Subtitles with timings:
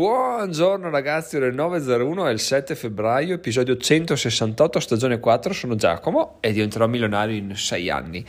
[0.00, 6.52] Buongiorno ragazzi, ore 9.01 è il 7 febbraio, episodio 168, stagione 4, sono Giacomo e
[6.52, 8.24] diventerò milionario in 6 anni.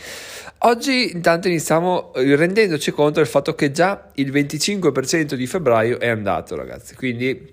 [0.63, 6.09] Oggi intanto iniziamo eh, rendendoci conto del fatto che già il 25% di febbraio è
[6.09, 7.49] andato ragazzi, quindi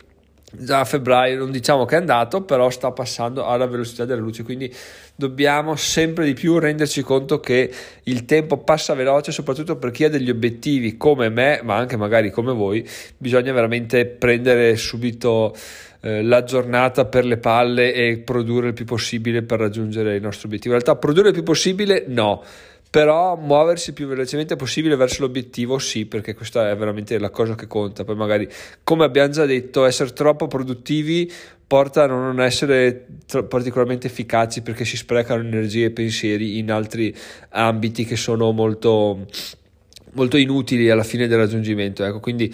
[0.50, 4.42] già a febbraio non diciamo che è andato, però sta passando alla velocità della luce,
[4.42, 4.74] quindi
[5.14, 7.70] dobbiamo sempre di più renderci conto che
[8.04, 12.30] il tempo passa veloce, soprattutto per chi ha degli obiettivi come me, ma anche magari
[12.30, 15.54] come voi, bisogna veramente prendere subito
[16.00, 20.46] eh, la giornata per le palle e produrre il più possibile per raggiungere il nostro
[20.46, 20.74] obiettivo.
[20.74, 22.42] In realtà produrre il più possibile no
[22.90, 27.66] però muoversi più velocemente possibile verso l'obiettivo sì, perché questa è veramente la cosa che
[27.66, 28.04] conta.
[28.04, 28.48] Poi magari,
[28.82, 31.30] come abbiamo già detto, essere troppo produttivi
[31.66, 33.06] porta a non essere
[33.46, 37.14] particolarmente efficaci perché si sprecano energie e pensieri in altri
[37.50, 39.26] ambiti che sono molto
[40.12, 42.04] molto inutili alla fine del raggiungimento.
[42.04, 42.52] Ecco, quindi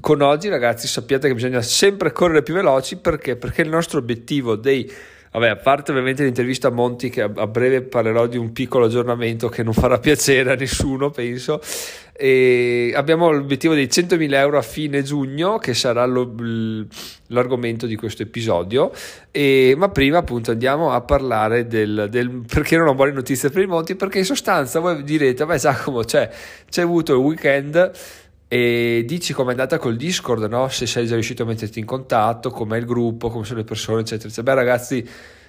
[0.00, 3.36] con oggi ragazzi sappiate che bisogna sempre correre più veloci perché?
[3.36, 4.90] Perché il nostro obiettivo dei
[5.36, 9.50] Vabbè, a parte ovviamente l'intervista a Monti, che a breve parlerò di un piccolo aggiornamento
[9.50, 11.60] che non farà piacere a nessuno, penso.
[12.14, 16.34] E abbiamo l'obiettivo dei 100.000 euro a fine giugno, che sarà lo,
[17.26, 18.90] l'argomento di questo episodio.
[19.30, 23.62] E, ma prima, appunto, andiamo a parlare del, del, perché non ho buone notizie per
[23.62, 23.94] i Monti.
[23.94, 26.30] Perché in sostanza voi direte, beh, Giacomo, cioè,
[26.70, 27.92] c'è avuto il weekend
[28.48, 30.68] e dici com'è andata col Discord, no?
[30.68, 34.00] se sei già riuscito a metterti in contatto, com'è il gruppo, come sono le persone,
[34.02, 34.54] eccetera, eccetera.
[34.54, 35.08] Beh, ragazzi,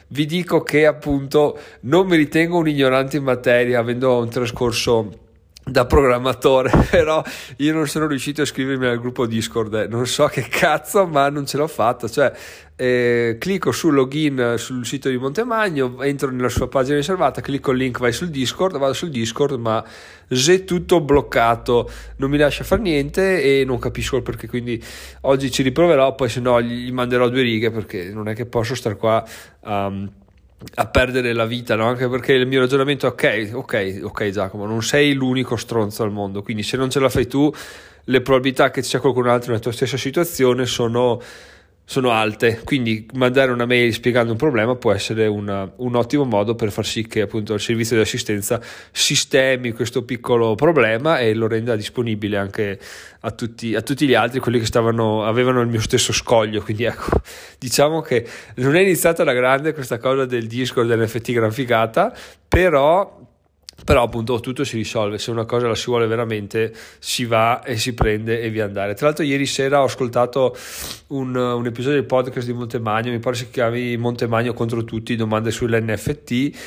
[0.09, 5.26] vi dico che appunto non mi ritengo un ignorante in materia, avendo un trascorso
[5.67, 7.21] da programmatore, però
[7.57, 9.87] io non sono riuscito a iscrivermi al gruppo Discord, eh.
[9.87, 12.31] non so che cazzo, ma non ce l'ho fatta, cioè
[12.75, 17.77] eh, clicco sul login sul sito di Montemagno, entro nella sua pagina riservata, clicco il
[17.77, 19.83] link, vai sul Discord, vado sul Discord, ma
[20.29, 24.81] c'è tutto bloccato, non mi lascia fare niente e non capisco il perché, quindi
[25.21, 28.75] oggi ci riproverò, poi se no gli manderò due righe perché non è che posso
[28.75, 29.23] stare qua
[29.61, 30.09] um,
[30.75, 31.85] a perdere la vita, no?
[31.85, 36.11] anche perché il mio ragionamento è ok, ok, ok Giacomo, non sei l'unico stronzo al
[36.11, 37.51] mondo, quindi se non ce la fai tu,
[38.05, 41.21] le probabilità che ci sia qualcun altro nella tua stessa situazione sono
[41.89, 46.53] sono alte, quindi mandare una mail spiegando un problema può essere una, un ottimo modo
[46.53, 48.59] per far sì che appunto il servizio di assistenza
[48.91, 52.77] sistemi questo piccolo problema e lo renda disponibile anche
[53.21, 56.61] a tutti, a tutti gli altri, quelli che stavano, avevano il mio stesso scoglio.
[56.61, 57.21] Quindi ecco,
[57.57, 62.13] diciamo che non è iniziata la grande questa cosa del Discord dell'NFT gran figata,
[62.49, 63.17] però
[63.87, 67.77] però appunto tutto si risolve, se una cosa la si vuole veramente si va e
[67.77, 68.95] si prende e via andare.
[68.95, 70.53] Tra l'altro ieri sera ho ascoltato
[71.07, 75.51] un, un episodio del podcast di Montemagno, mi pare si chiami Montemagno contro tutti, domande
[75.51, 76.57] sull'NFT,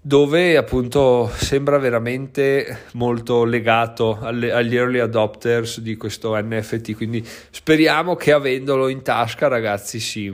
[0.00, 8.14] dove appunto sembra veramente molto legato alle, agli early adopters di questo NFT, quindi speriamo
[8.14, 10.32] che avendolo in tasca ragazzi si,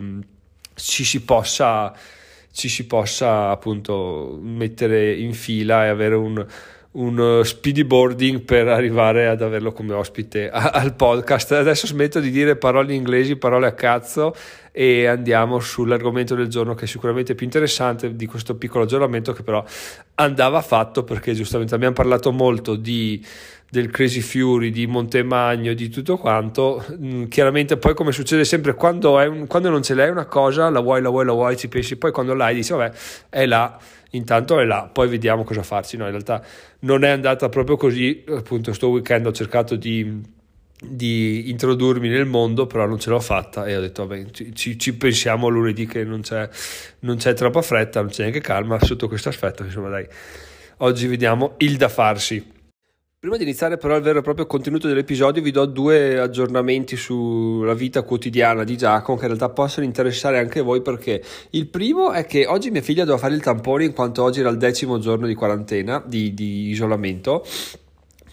[0.75, 1.95] ci si possa
[2.57, 6.43] ci si possa appunto mettere in fila e avere un,
[6.93, 11.53] un speedy boarding per arrivare ad averlo come ospite al podcast.
[11.53, 14.35] Adesso smetto di dire parole inglesi, parole a cazzo
[14.79, 19.43] e andiamo sull'argomento del giorno che è sicuramente più interessante di questo piccolo aggiornamento che
[19.43, 19.65] però
[20.17, 23.25] andava fatto perché giustamente abbiamo parlato molto di
[23.71, 26.85] del Crazy Fury, di Montemagno, di tutto quanto.
[26.93, 30.81] Mm, chiaramente poi come succede sempre quando, un, quando, non ce l'hai una cosa, la
[30.81, 32.95] vuoi, la vuoi, la vuoi, ci pensi, poi quando l'hai dici vabbè
[33.31, 33.79] è là,
[34.11, 35.97] intanto è là, poi vediamo cosa farci.
[35.97, 36.45] No, in realtà
[36.81, 40.35] non è andata proprio così, appunto sto weekend ho cercato di,
[40.81, 44.95] di introdurmi nel mondo, però non ce l'ho fatta e ho detto vabbè ci, ci
[44.95, 46.49] pensiamo lunedì che non c'è,
[47.01, 50.07] non c'è troppa fretta, non c'è neanche calma sotto questo aspetto, insomma dai,
[50.79, 52.55] oggi vediamo il da farsi.
[53.19, 57.73] Prima di iniziare però il vero e proprio contenuto dell'episodio vi do due aggiornamenti sulla
[57.73, 62.27] vita quotidiana di Giacomo che in realtà possono interessare anche voi perché il primo è
[62.27, 65.27] che oggi mia figlia doveva fare il tampone in quanto oggi era il decimo giorno
[65.27, 67.45] di quarantena, di, di isolamento,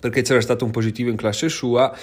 [0.01, 1.95] perché c'era stato un positivo in classe sua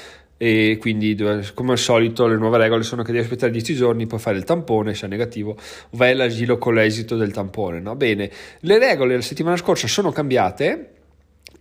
[0.43, 1.15] e quindi
[1.53, 4.45] come al solito le nuove regole sono che devi aspettare 10 giorni poi fare il
[4.45, 5.55] tampone se è negativo
[5.91, 7.95] vai all'asilo con l'esito del tampone no?
[7.95, 8.31] bene
[8.61, 11.00] le regole la settimana scorsa sono cambiate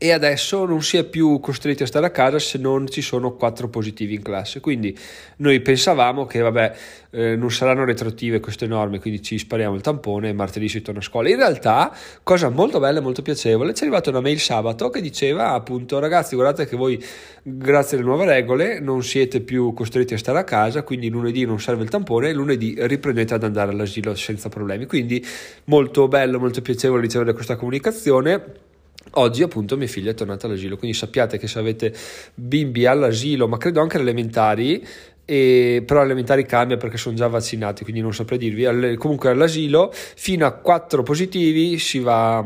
[0.01, 3.34] e adesso non si è più costretti a stare a casa se non ci sono
[3.34, 4.62] quattro positivi in classe.
[4.62, 4.98] Quindi
[5.38, 6.75] noi pensavamo che vabbè,
[7.10, 11.01] eh, non saranno retroattive queste norme, quindi ci spariamo il tampone e martedì si torna
[11.01, 11.28] a scuola.
[11.28, 11.94] In realtà,
[12.24, 16.00] cosa molto bella e molto piacevole, ci è arrivata una mail sabato che diceva appunto
[16.00, 17.04] ragazzi guardate che voi
[17.44, 21.60] grazie alle nuove regole non siete più costretti a stare a casa, quindi lunedì non
[21.60, 24.86] serve il tampone e lunedì riprendete ad andare all'asilo senza problemi.
[24.86, 25.22] Quindi
[25.66, 28.68] molto bello, molto piacevole ricevere questa comunicazione
[29.13, 31.94] Oggi appunto mia figlia è tornata all'asilo, quindi sappiate che se avete
[32.36, 34.86] bimbi all'asilo, ma credo anche alle elementari,
[35.25, 38.66] e, però elementari cambia perché sono già vaccinati, quindi non saprei dirvi.
[38.66, 42.44] All, comunque all'asilo fino a 4 positivi si va,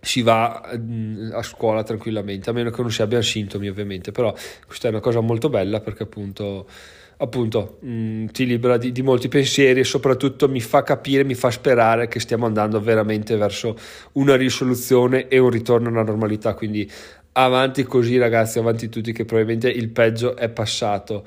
[0.00, 4.34] si va mm, a scuola tranquillamente, a meno che non si abbiano sintomi ovviamente, però
[4.66, 6.66] questa è una cosa molto bella perché appunto
[7.18, 11.34] appunto mh, mm, ti libera di, di, molti pensieri e soprattutto mi fa capire, mi
[11.34, 13.76] fa sperare che stiamo andando veramente verso
[14.12, 16.54] una risoluzione e un ritorno alla normalità.
[16.54, 16.90] Quindi
[17.32, 21.24] avanti così ragazzi, avanti tutti che probabilmente il peggio è passato.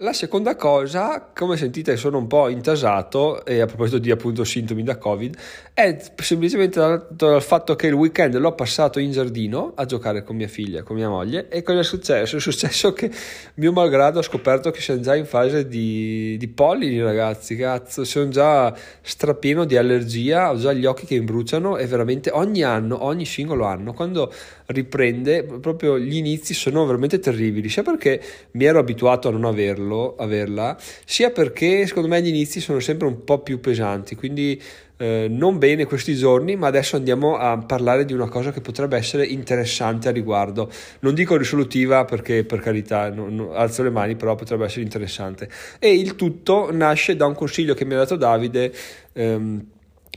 [0.00, 4.84] La seconda cosa, come sentite sono un po' intasato, e a proposito di appunto sintomi
[4.84, 5.36] da Covid,
[5.74, 10.36] è semplicemente dato dal fatto che il weekend l'ho passato in giardino a giocare con
[10.36, 12.36] mia figlia, con mia moglie, e cosa è successo?
[12.36, 13.10] È successo che
[13.54, 18.28] mio malgrado ho scoperto che siamo già in fase di, di pollini ragazzi, cazzo, sono
[18.28, 23.24] già strapieno di allergia, ho già gli occhi che imbruciano e veramente ogni anno, ogni
[23.24, 24.32] singolo anno, quando
[24.66, 28.22] riprende, proprio gli inizi sono veramente terribili, sia perché
[28.52, 32.80] mi ero abituato a non averlo, averlo, averla, sia perché secondo me gli inizi sono
[32.80, 34.60] sempre un po' più pesanti, quindi
[34.98, 38.96] eh, non bene questi giorni, ma adesso andiamo a parlare di una cosa che potrebbe
[38.96, 40.70] essere interessante a riguardo.
[41.00, 45.48] Non dico risolutiva perché per carità non, non, alzo le mani, però potrebbe essere interessante.
[45.78, 48.72] E il tutto nasce da un consiglio che mi ha dato Davide.
[49.12, 49.66] Ehm,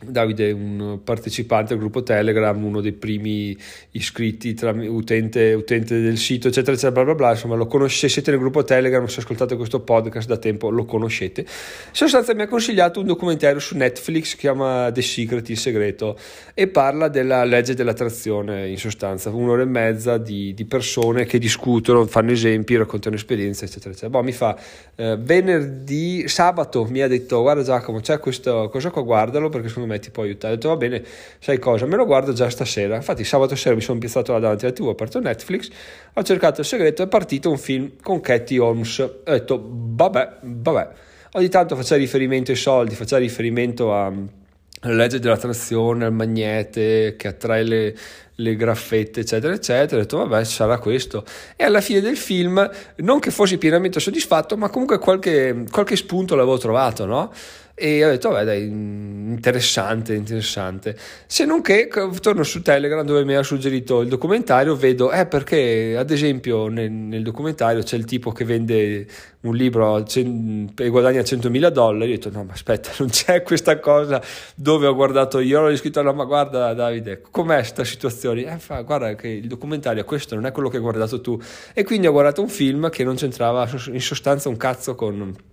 [0.03, 3.55] Davide un partecipante al gruppo Telegram, uno dei primi
[3.91, 4.55] iscritti,
[4.87, 7.29] utente, utente, del sito, eccetera, eccetera, bla bla bla.
[7.31, 11.41] Insomma, lo conosce, siete nel gruppo Telegram, se ascoltate questo podcast da tempo lo conoscete.
[11.41, 11.47] In
[11.91, 16.17] sostanza mi ha consigliato un documentario su Netflix che si chiama The Secret, il segreto,
[16.53, 22.05] e parla della legge dell'attrazione, in sostanza, un'ora e mezza di, di persone che discutono,
[22.05, 24.11] fanno esempi, raccontano esperienze, eccetera, eccetera.
[24.11, 24.57] Boh, mi fa
[24.95, 29.89] eh, venerdì, sabato mi ha detto, guarda Giacomo, c'è questa cosa qua, guardalo perché secondo
[29.89, 30.53] me me ti può aiutare.
[30.53, 31.03] Ho detto va bene,
[31.39, 32.95] sai cosa, me lo guardo già stasera.
[32.95, 35.69] Infatti sabato sera mi sono piazzato là davanti alla tv, ho aperto Netflix,
[36.13, 38.99] ho cercato il segreto, è partito un film con Katie Holmes.
[38.99, 40.89] Ho detto vabbè, vabbè.
[41.33, 44.11] Ogni tanto faceva riferimento ai soldi, faceva riferimento a
[44.83, 47.95] la legge dell'attrazione, al magnete che attrae le,
[48.35, 49.97] le graffette, eccetera, eccetera.
[49.97, 51.23] Ho detto, vabbè, sarà questo.
[51.55, 52.67] E alla fine del film,
[52.97, 57.31] non che fossi pienamente soddisfatto, ma comunque qualche, qualche spunto l'avevo trovato, no?
[57.81, 60.95] E ho detto vabbè dai interessante interessante.
[61.25, 61.89] Se non che
[62.19, 66.91] torno su Telegram dove mi ha suggerito il documentario vedo eh perché ad esempio nel,
[66.91, 69.07] nel documentario c'è il tipo che vende
[69.41, 72.11] un libro e guadagna 100.000 dollari.
[72.11, 74.21] Ho detto no ma aspetta non c'è questa cosa
[74.55, 78.43] dove ho guardato io ho scritto no ma guarda Davide com'è questa situazione?
[78.43, 81.39] Eh fa guarda che il documentario questo non è quello che hai guardato tu.
[81.73, 85.49] E quindi ho guardato un film che non c'entrava in sostanza un cazzo con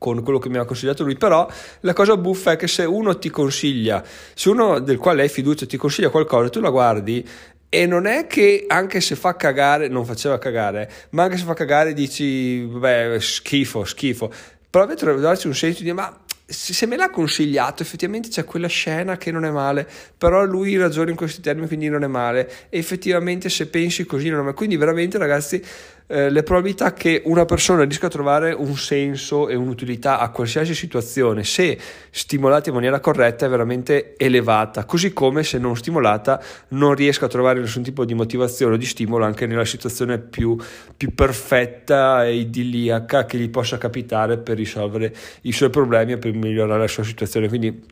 [0.00, 1.46] con quello che mi ha consigliato lui, però
[1.80, 4.02] la cosa buffa è che se uno ti consiglia,
[4.32, 7.22] se uno del quale hai fiducia ti consiglia qualcosa, tu la guardi
[7.68, 11.52] e non è che anche se fa cagare, non faceva cagare, ma anche se fa
[11.52, 14.32] cagare dici, vabbè, schifo, schifo,
[14.70, 19.16] però dovrebbe darci un senso di ma se me l'ha consigliato, effettivamente c'è quella scena
[19.16, 19.86] che non è male,
[20.16, 22.50] però lui ragiona in questi termini, quindi non è male.
[22.68, 24.54] E effettivamente se pensi così non è male.
[24.54, 25.62] Quindi veramente ragazzi,
[26.12, 30.74] eh, le probabilità che una persona riesca a trovare un senso e un'utilità a qualsiasi
[30.74, 31.78] situazione, se
[32.10, 34.84] stimolata in maniera corretta, è veramente elevata.
[34.84, 38.86] Così come se non stimolata non riesca a trovare nessun tipo di motivazione o di
[38.86, 40.56] stimolo anche nella situazione più,
[40.96, 46.32] più perfetta e idilliaca che gli possa capitare per risolvere i suoi problemi e per
[46.32, 47.46] migliorare la sua situazione.
[47.46, 47.86] Quindi,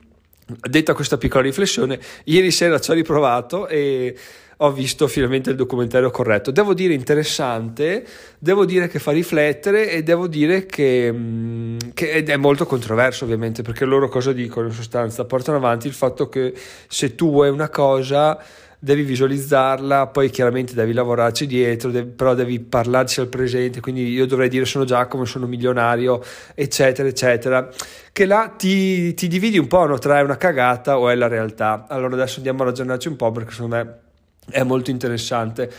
[0.69, 4.17] detta questa piccola riflessione, ieri sera ci ho riprovato e
[4.61, 6.51] ho visto finalmente il documentario corretto.
[6.51, 8.05] Devo dire interessante,
[8.39, 13.63] devo dire che fa riflettere e devo dire che, mm, che è molto controverso ovviamente
[13.63, 15.25] perché loro cosa dicono in sostanza?
[15.25, 16.53] Portano avanti il fatto che
[16.89, 18.43] se tu vuoi una cosa
[18.81, 24.27] devi visualizzarla, poi chiaramente devi lavorarci dietro, devi, però devi parlarci al presente, quindi io
[24.27, 26.23] dovrei dire sono Giacomo, sono milionario,
[26.55, 27.69] eccetera, eccetera,
[28.13, 29.99] che là ti, ti dividi un po' no?
[29.99, 31.87] tra è una cagata o è la realtà.
[31.89, 33.99] Allora adesso andiamo a ragionarci un po' perché secondo me
[34.51, 35.77] è molto interessante.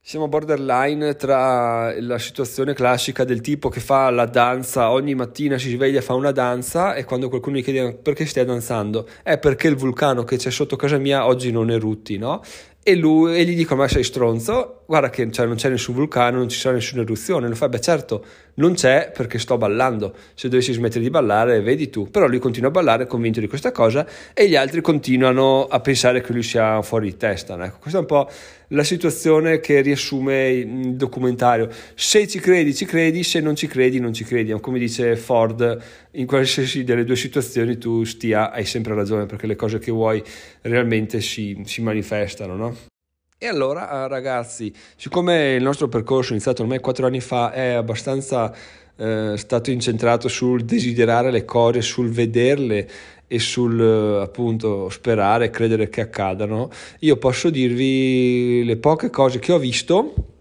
[0.00, 5.70] Siamo borderline tra la situazione classica del tipo che fa la danza, ogni mattina si
[5.70, 9.66] sveglia e fa una danza e quando qualcuno gli chiede perché stai danzando, è perché
[9.66, 12.40] il vulcano che c'è sotto casa mia oggi non erutti, no?
[12.88, 16.38] E, lui, e gli dico ma sei stronzo, guarda che cioè, non c'è nessun vulcano,
[16.38, 17.48] non ci sarà nessuna eruzione.
[17.48, 18.24] Lui fa, beh certo,
[18.54, 20.14] non c'è perché sto ballando.
[20.34, 22.08] Se dovessi smettere di ballare, vedi tu.
[22.08, 26.20] Però lui continua a ballare, convinto di questa cosa, e gli altri continuano a pensare
[26.20, 27.54] che lui sia fuori di testa.
[27.60, 28.30] Ecco, questa è un po'
[28.68, 31.68] la situazione che riassume il documentario.
[31.96, 34.52] Se ci credi, ci credi, se non ci credi, non ci credi.
[34.60, 39.56] Come dice Ford, in qualsiasi delle due situazioni tu stia, hai sempre ragione, perché le
[39.56, 40.22] cose che vuoi
[40.62, 42.75] realmente si, si manifestano, no?
[43.38, 48.50] E allora, ragazzi, siccome il nostro percorso iniziato ormai quattro anni fa è abbastanza
[48.96, 52.88] eh, stato incentrato sul desiderare le cose, sul vederle
[53.26, 53.78] e sul
[54.22, 60.35] appunto sperare, credere che accadano, io posso dirvi le poche cose che ho visto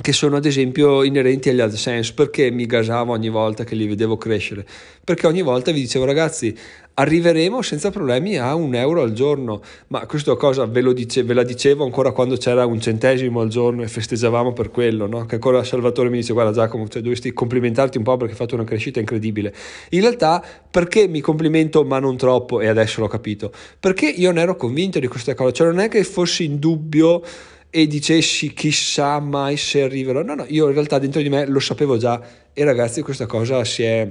[0.00, 4.16] che sono ad esempio inerenti agli AdSense, perché mi gasavo ogni volta che li vedevo
[4.16, 4.66] crescere?
[5.04, 6.56] Perché ogni volta vi dicevo ragazzi
[6.94, 11.42] arriveremo senza problemi a un euro al giorno, ma questa cosa ve, dice, ve la
[11.42, 15.24] dicevo ancora quando c'era un centesimo al giorno e festeggiavamo per quello, no?
[15.24, 18.54] che ancora Salvatore mi dice guarda Giacomo, cioè, dovresti complimentarti un po' perché hai fatto
[18.54, 19.54] una crescita incredibile.
[19.90, 23.50] In realtà perché mi complimento ma non troppo e adesso l'ho capito?
[23.78, 27.22] Perché io ne ero convinto di questa cosa, cioè non è che fossi in dubbio
[27.70, 30.22] e dicessi chissà mai se arriverò.
[30.22, 32.20] No, no, io in realtà dentro di me lo sapevo già
[32.52, 34.08] e ragazzi questa cosa si è,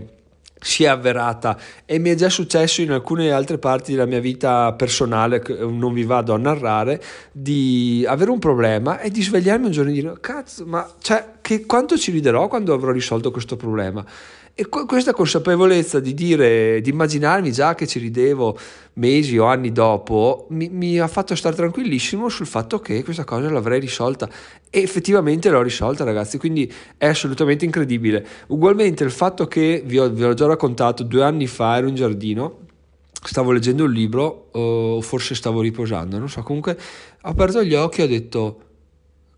[0.60, 4.72] si è avverata e mi è già successo in alcune altre parti della mia vita
[4.74, 7.02] personale, che non vi vado a narrare,
[7.34, 11.66] di avere un problema e di svegliarmi un giorno e dire cazzo, ma cioè, che,
[11.66, 14.06] quanto ci riderò quando avrò risolto questo problema?
[14.60, 18.58] E questa consapevolezza di dire, di immaginarmi già che ci ridevo
[18.96, 23.50] mesi o anni dopo, mi, mi, ha fatto stare tranquillissimo sul fatto che questa cosa
[23.50, 24.28] l'avrei risolta.
[24.70, 28.28] E effettivamente l'ho risolta, ragazzi, quindi è assolutamente incredibile.
[28.48, 31.96] Ugualmente il fatto che, vi ho, vi ho già raccontato, due anni fa ero in
[31.96, 32.58] giardino,
[33.14, 36.78] stavo leggendo un libro, o forse stavo riposando, non so, comunque
[37.22, 38.64] ho aperto gli occhi e ho detto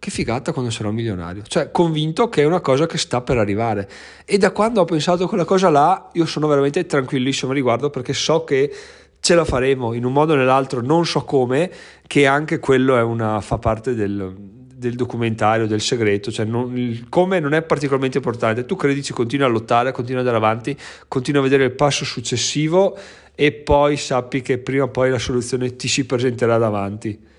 [0.02, 1.44] che figata quando sarò milionario.
[1.44, 3.88] Cioè, convinto che è una cosa che sta per arrivare.
[4.26, 7.92] E da quando ho pensato a quella cosa là, io sono veramente tranquillissimo a riguardo
[7.92, 8.74] perché so che
[9.20, 11.72] ce la faremo in un modo o nell'altro, non so come,
[12.08, 17.40] che anche quello una, fa parte del, del, documentario, del segreto, cioè non, il come
[17.40, 20.76] non è particolarmente importante, tu credi ci continui a lottare, continui ad andare avanti,
[21.08, 22.98] continui a vedere il passo successivo
[23.36, 27.30] e poi sappi che prima o poi la soluzione ti si presenterà davanti.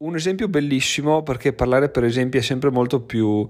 [0.00, 3.44] Un esempio bellissimo perché parlare per esempio è sempre molto più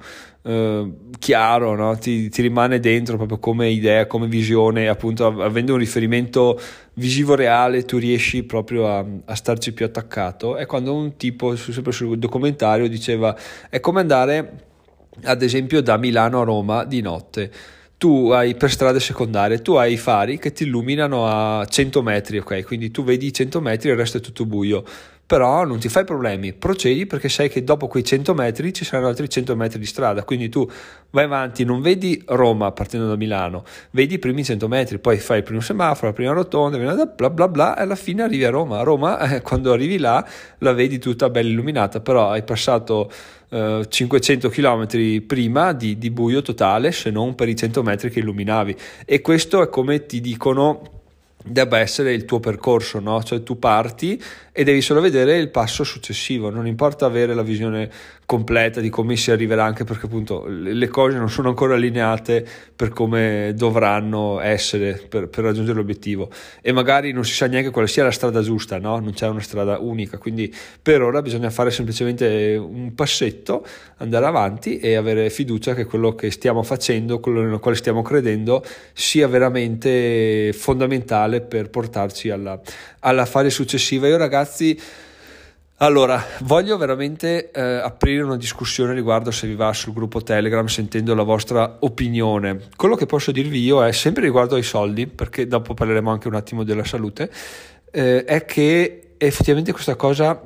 [0.44, 1.98] eh, chiaro, no?
[1.98, 6.58] ti, ti, rimane dentro proprio come idea, come visione, appunto avendo un riferimento
[6.94, 10.56] visivo reale tu riesci proprio a, a starci più attaccato.
[10.56, 13.36] È quando un tipo, sempre sul documentario, diceva
[13.68, 14.52] è come andare
[15.24, 17.52] ad esempio da Milano a Roma di notte
[17.98, 22.38] tu hai per strade secondarie, tu hai i fari che ti illuminano a 100 metri,
[22.38, 22.64] ok?
[22.64, 24.84] Quindi tu vedi i 100 metri e il resto è tutto buio
[25.28, 29.08] però non ti fai problemi, procedi perché sai che dopo quei 100 metri ci saranno
[29.08, 30.66] altri 100 metri di strada, quindi tu
[31.10, 35.38] vai avanti, non vedi Roma partendo da Milano, vedi i primi 100 metri, poi fai
[35.38, 38.78] il primo semaforo, la prima rotonda, bla bla bla e alla fine arrivi a Roma.
[38.78, 40.26] A Roma, eh, quando arrivi là,
[40.60, 43.12] la vedi tutta bella illuminata, però hai passato
[43.50, 44.86] eh, 500 km
[45.26, 48.74] prima di, di buio totale, se non per i 100 metri che illuminavi.
[49.04, 50.96] E questo è come ti dicono
[51.44, 53.22] debba essere il tuo percorso, no?
[53.22, 54.22] Cioè tu parti
[54.58, 57.88] e devi solo vedere il passo successivo, non importa avere la visione
[58.26, 62.88] completa di come si arriverà, anche perché appunto le cose non sono ancora allineate per
[62.88, 66.28] come dovranno essere per, per raggiungere l'obiettivo
[66.60, 68.98] e magari non si sa neanche quale sia la strada giusta, no?
[68.98, 73.64] Non c'è una strada unica, quindi per ora bisogna fare semplicemente un passetto,
[73.98, 78.64] andare avanti e avere fiducia che quello che stiamo facendo, quello nel quale stiamo credendo,
[78.92, 82.60] sia veramente fondamentale per portarci alla,
[83.00, 84.06] alla fase successiva.
[84.08, 84.47] Io ragazzi,
[85.80, 91.14] allora, voglio veramente eh, aprire una discussione riguardo se vi va sul gruppo Telegram sentendo
[91.14, 92.62] la vostra opinione.
[92.74, 96.34] Quello che posso dirvi io è sempre riguardo ai soldi, perché dopo parleremo anche un
[96.34, 97.30] attimo della salute,
[97.92, 100.40] eh, è che effettivamente questa cosa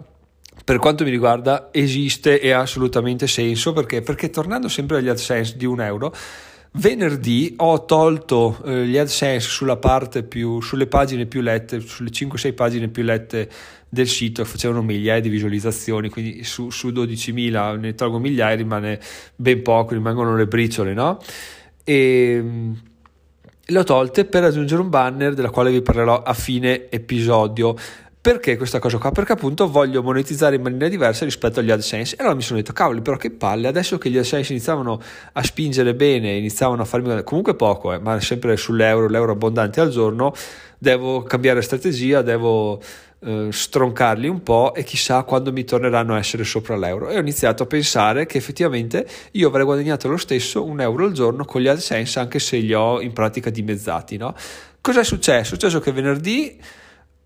[0.65, 5.57] per quanto mi riguarda esiste e ha assolutamente senso perché, perché tornando sempre agli AdSense
[5.57, 6.15] di un euro
[6.75, 12.55] Venerdì ho tolto eh, gli AdSense sulla parte più, sulle pagine più lette, sulle 5-6
[12.55, 13.51] pagine più lette
[13.91, 18.99] del sito, facevano migliaia di visualizzazioni, quindi su, su 12.000 ne tolgo migliaia, rimane
[19.37, 21.19] ben poco, rimangono le briciole, no?
[21.85, 22.73] E mm,
[23.67, 27.77] le ho tolte per aggiungere un banner della quale vi parlerò a fine episodio.
[28.23, 29.11] Perché questa cosa qua?
[29.11, 32.15] Perché appunto voglio monetizzare in maniera diversa rispetto agli AdSense.
[32.15, 35.03] E allora mi sono detto, cavoli, però che palle, adesso che gli AdSense iniziavano
[35.33, 39.89] a spingere bene, iniziavano a farmi comunque poco, eh, ma sempre sull'euro, l'euro abbondante al
[39.89, 40.33] giorno,
[40.79, 42.81] devo cambiare strategia, devo
[43.25, 47.09] eh, stroncarli un po' e chissà quando mi torneranno a essere sopra l'euro.
[47.09, 51.13] E ho iniziato a pensare che effettivamente io avrei guadagnato lo stesso un euro al
[51.13, 54.33] giorno con gli AdSense, anche se li ho in pratica dimezzati, no?
[54.81, 55.41] Cosa è successo?
[55.41, 56.57] È successo che venerdì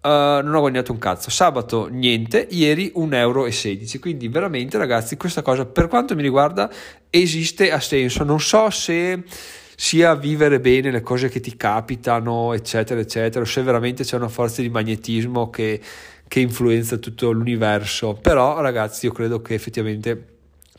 [0.06, 1.30] Uh, non ho guadagnato un cazzo.
[1.30, 3.48] Sabato niente, ieri 1,16 euro.
[3.98, 6.70] Quindi veramente ragazzi questa cosa per quanto mi riguarda
[7.10, 8.22] esiste, ha senso.
[8.22, 9.24] Non so se
[9.74, 14.28] sia vivere bene le cose che ti capitano, eccetera, eccetera, o se veramente c'è una
[14.28, 15.80] forza di magnetismo che,
[16.28, 18.14] che influenza tutto l'universo.
[18.14, 20.34] Però ragazzi io credo che effettivamente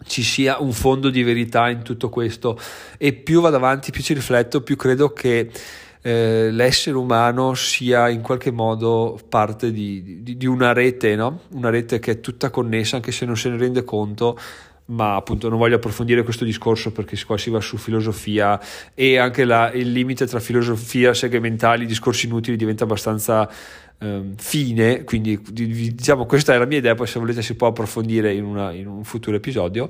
[0.05, 2.57] ci sia un fondo di verità in tutto questo
[2.97, 5.49] e più vado avanti, più ci rifletto, più credo che
[6.07, 11.41] eh, l'essere umano sia in qualche modo parte di, di, di una rete, no?
[11.51, 14.39] una rete che è tutta connessa anche se non se ne rende conto
[14.85, 18.57] ma appunto non voglio approfondire questo discorso perché qua si va su filosofia
[18.93, 23.49] e anche la, il limite tra filosofia segmentali discorsi inutili diventa abbastanza
[23.99, 28.33] eh, fine, quindi diciamo questa è la mia idea, poi se volete si può approfondire
[28.33, 29.89] in, una, in un futuro episodio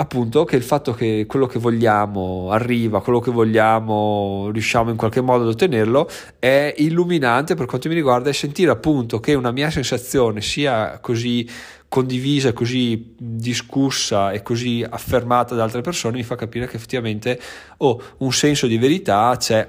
[0.00, 5.20] appunto che il fatto che quello che vogliamo arriva, quello che vogliamo riusciamo in qualche
[5.20, 9.70] modo ad ottenerlo è illuminante per quanto mi riguarda e sentire appunto che una mia
[9.70, 11.48] sensazione sia così
[11.88, 17.40] condivisa, così discussa e così affermata da altre persone mi fa capire che effettivamente
[17.78, 19.68] oh, un senso di verità c'è.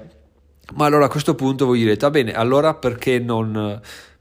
[0.74, 3.80] Ma allora a questo punto voi direte, va bene, allora perché non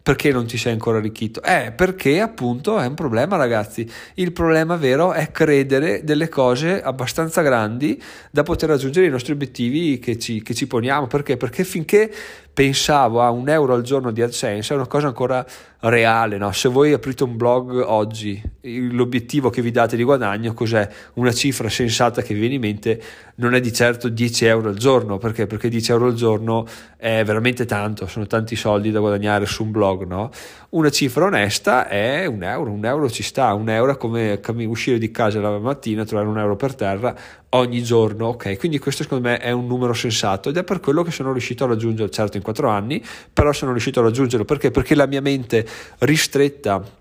[0.09, 1.39] perché non ti sei ancora arricchito?
[1.43, 3.87] Eh, perché appunto è un problema, ragazzi.
[4.15, 8.01] Il problema vero è credere delle cose abbastanza grandi
[8.31, 11.05] da poter raggiungere i nostri obiettivi che ci, che ci poniamo.
[11.05, 11.37] Perché?
[11.37, 12.11] Perché finché
[12.51, 15.45] pensavo a un euro al giorno di AdSense è una cosa ancora
[15.81, 16.37] reale.
[16.37, 16.51] No?
[16.51, 20.87] Se voi aprite un blog oggi, l'obiettivo che vi date di guadagno cos'è?
[21.13, 23.01] Una cifra sensata che vi viene in mente
[23.35, 25.17] non è di certo 10 euro al giorno.
[25.17, 25.47] Perché?
[25.47, 26.65] Perché 10 euro al giorno
[26.97, 30.05] è veramente tanto, sono tanti soldi da guadagnare su un blog.
[30.05, 30.29] No?
[30.71, 33.97] Una cifra onesta è un euro, un euro ci sta, un euro è
[34.41, 37.15] come uscire di casa la mattina, trovare un euro per terra,
[37.51, 38.59] ogni giorno, ok?
[38.59, 41.63] Quindi questo secondo me è un numero sensato ed è per quello che sono riuscito
[41.63, 44.69] a raggiungerlo, certo in quattro anni, però sono riuscito a raggiungerlo perché?
[44.69, 45.65] Perché la mia mente
[45.99, 46.97] ristretta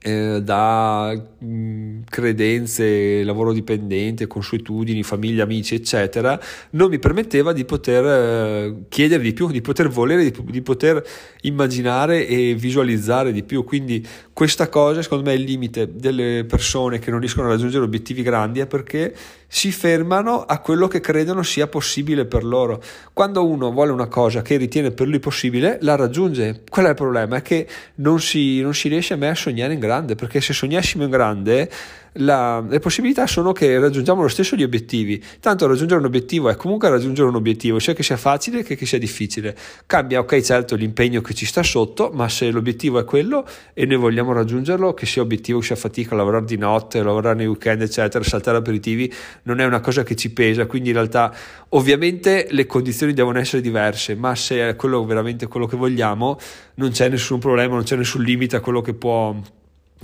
[0.00, 1.12] eh, da
[1.44, 6.40] mm, credenze, lavoro dipendente, consuetudini, famiglia, amici, eccetera,
[6.70, 11.04] non mi permetteva di poter eh, chiedere di più, di poter volere, di, poter
[11.42, 13.64] immaginare e visualizzare di più.
[13.64, 14.06] Quindi
[14.38, 18.22] questa cosa, secondo me, è il limite delle persone che non riescono a raggiungere obiettivi
[18.22, 19.12] grandi, è perché
[19.48, 22.80] si fermano a quello che credono sia possibile per loro.
[23.12, 26.62] Quando uno vuole una cosa che ritiene per lui possibile, la raggiunge.
[26.70, 27.38] Qual è il problema?
[27.38, 31.02] È che non si, non si riesce mai a sognare in grande, perché se sognassimo
[31.02, 31.68] in grande
[32.14, 35.22] la, le possibilità sono che raggiungiamo lo stesso gli obiettivi.
[35.40, 38.86] Tanto raggiungere un obiettivo è comunque raggiungere un obiettivo, sia che sia facile che che
[38.86, 39.56] sia difficile.
[39.86, 43.96] Cambia, ok, certo, l'impegno che ci sta sotto, ma se l'obiettivo è quello e noi
[43.96, 48.24] vogliamo raggiungerlo, che sia obiettivo, che sia fatica, lavorare di notte, lavorare nei weekend, eccetera,
[48.24, 50.66] saltare aperitivi, non è una cosa che ci pesa.
[50.66, 51.34] Quindi in realtà,
[51.70, 56.38] ovviamente, le condizioni devono essere diverse, ma se è quello veramente quello che vogliamo,
[56.74, 59.34] non c'è nessun problema, non c'è nessun limite a quello che può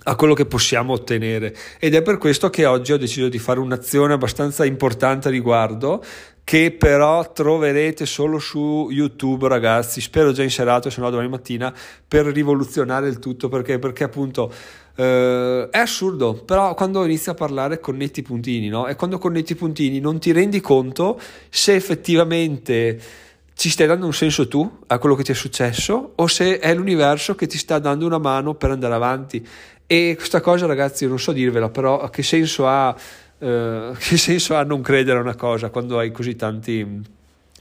[0.02, 1.54] a quello che possiamo ottenere.
[1.78, 6.02] Ed è per questo che oggi ho deciso di fare un'azione abbastanza importante a riguardo
[6.44, 10.00] che però troverete solo su YouTube ragazzi.
[10.02, 11.72] Spero già in serata se no domani mattina
[12.06, 13.48] per rivoluzionare il tutto.
[13.48, 14.52] Perché, perché appunto
[14.96, 18.86] eh, è assurdo però quando inizi a parlare connetti i puntini no?
[18.86, 23.00] e quando connetti i puntini non ti rendi conto se effettivamente
[23.56, 26.74] ci stai dando un senso tu a quello che ti è successo o se è
[26.74, 29.44] l'universo che ti sta dando una mano per andare avanti
[29.86, 32.94] e questa cosa, ragazzi, non so dirvela, però che senso ha,
[33.38, 37.02] eh, che senso ha non credere a una cosa quando hai così tanti,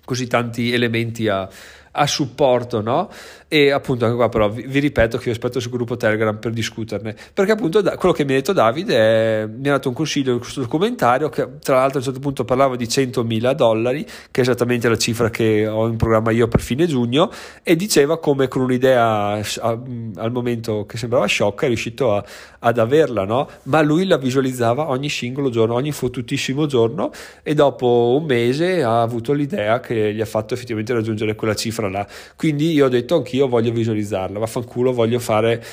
[0.06, 1.48] così tanti elementi a,
[1.94, 3.10] a supporto, no?
[3.48, 6.52] E appunto anche qua però vi, vi, ripeto che io aspetto sul gruppo Telegram per
[6.52, 9.96] discuterne, perché appunto da, quello che mi ha detto Davide è, mi ha dato un
[9.96, 14.04] consiglio in questo documentario che tra l'altro a un certo punto parlava di 100.000 dollari,
[14.04, 17.30] che è esattamente la cifra che ho in programma io per fine giugno,
[17.62, 19.80] e diceva come con un'idea a,
[20.16, 22.24] al momento che sembrava sciocca è riuscito a,
[22.60, 23.48] ad averla, no?
[23.64, 27.12] Ma lui la visualizzava ogni singolo giorno, ogni fottutissimo giorno
[27.44, 31.83] e dopo un mese ha avuto l'idea che gli ha fatto effettivamente raggiungere quella cifra
[31.90, 32.08] là.
[32.36, 35.64] Quindi io ho detto anch'io voglio visualizzarla, vaffanculo, voglio fare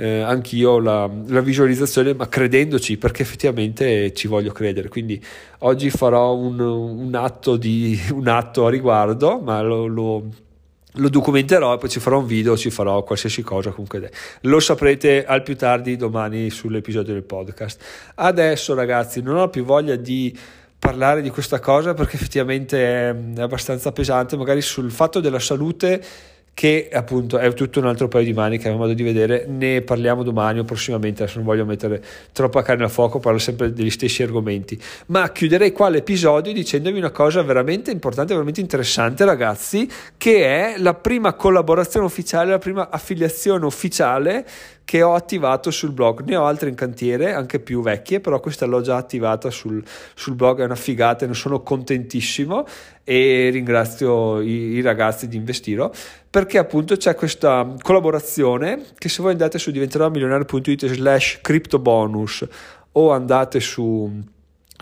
[0.00, 4.88] eh, anch'io la, la, visualizzazione, ma credendoci, perché effettivamente ci voglio credere.
[4.88, 5.22] Quindi
[5.58, 10.28] oggi farò un, un, atto, di, un atto, a riguardo, ma lo, lo,
[10.94, 13.70] lo, documenterò e poi ci farò un video, ci farò qualsiasi cosa.
[13.72, 14.10] Comunque
[14.42, 17.82] lo saprete al più tardi domani sull'episodio del podcast.
[18.14, 20.34] Adesso, ragazzi, non ho più voglia di
[20.80, 26.02] parlare di questa cosa perché effettivamente è, abbastanza pesante, magari sul fatto della salute
[26.52, 30.22] che appunto è tutto un altro paio di maniche, a modo di vedere, ne parliamo
[30.22, 34.22] domani o prossimamente, adesso non voglio mettere troppa carne al fuoco, parlo sempre degli stessi
[34.22, 39.88] argomenti, ma chiuderei qua l'episodio dicendovi una cosa veramente importante, veramente interessante ragazzi,
[40.18, 44.46] che è la prima collaborazione ufficiale, la prima affiliazione ufficiale
[44.90, 46.24] che ho attivato sul blog.
[46.24, 49.80] Ne ho altre in cantiere, anche più vecchie, però questa l'ho già attivata sul,
[50.14, 52.66] sul blog, è una figata, ne sono contentissimo
[53.04, 55.94] e ringrazio i, i, ragazzi di Investiro
[56.28, 62.48] perché appunto c'è questa collaborazione che se voi andate su diventeròmilionario.it slash criptobonus
[62.90, 64.20] o andate su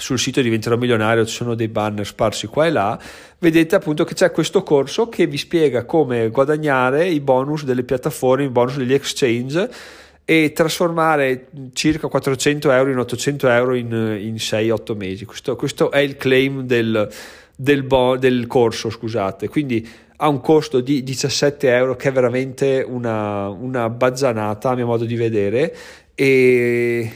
[0.01, 2.99] sul sito diventerò milionario ci sono dei banner sparsi qua e là
[3.39, 8.45] vedete appunto che c'è questo corso che vi spiega come guadagnare i bonus delle piattaforme
[8.45, 9.71] i bonus degli exchange
[10.31, 13.87] e trasformare circa 400 euro in 800 euro in,
[14.21, 15.25] in 6-8 mesi.
[15.25, 17.09] Questo, questo, è il claim del,
[17.57, 19.49] del, bo, del corso scusate.
[19.49, 24.85] Quindi ha un costo di 17 euro che è veramente una, una bazzanata a mio
[24.85, 25.75] modo di vedere.
[26.15, 27.11] E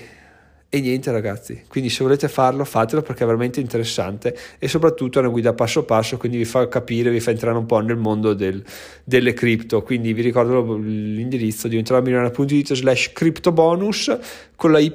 [0.75, 5.21] e niente ragazzi, quindi se volete farlo fatelo perché è veramente interessante e soprattutto è
[5.21, 8.33] una guida passo passo, quindi vi fa capire, vi fa entrare un po' nel mondo
[8.33, 8.65] del,
[9.05, 9.83] delle cripto.
[9.83, 14.17] Quindi vi ricordo l'indirizzo diventeròmilionario.it slash criptobonus
[14.57, 14.91] con la Y,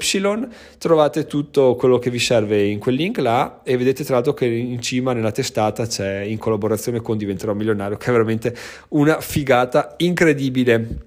[0.80, 4.46] trovate tutto quello che vi serve in quel link là e vedete tra l'altro che
[4.48, 8.56] in cima nella testata c'è in collaborazione con Diventerò Milionario che è veramente
[8.90, 11.06] una figata incredibile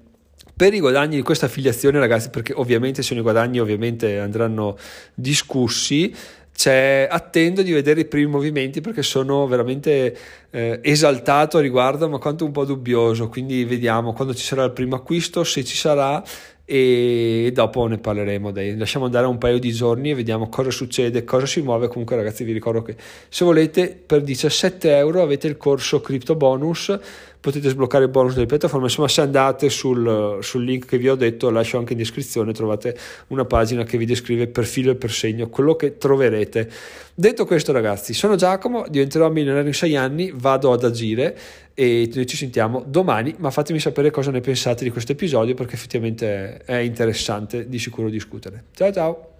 [0.61, 4.77] per i guadagni di questa affiliazione, ragazzi, perché ovviamente sono i guadagni, ovviamente andranno
[5.15, 6.13] discussi.
[6.55, 10.15] C'è, attendo di vedere i primi movimenti perché sono veramente
[10.51, 13.27] eh, esaltato a riguardo, ma quanto un po' dubbioso.
[13.27, 16.23] Quindi vediamo quando ci sarà il primo acquisto, se ci sarà,
[16.63, 18.51] e dopo ne parleremo.
[18.51, 18.77] Dai.
[18.77, 21.87] Lasciamo andare un paio di giorni e vediamo cosa succede, cosa si muove.
[21.87, 22.95] Comunque, ragazzi, vi ricordo che
[23.29, 26.97] se volete per 17 euro avete il corso Crypto Bonus
[27.41, 28.85] potete sbloccare il bonus delle piattaforme.
[28.85, 32.95] Insomma, se andate sul, sul, link che vi ho detto, lascio anche in descrizione, trovate
[33.27, 36.69] una pagina che vi descrive per filo e per segno quello che troverete.
[37.13, 41.37] Detto questo, ragazzi, sono Giacomo, diventerò milionario in 6 anni, vado ad agire
[41.73, 45.75] e noi ci sentiamo domani, ma fatemi sapere cosa ne pensate di questo episodio perché
[45.75, 48.65] effettivamente è interessante di sicuro discutere.
[48.73, 49.30] Ciao ciao!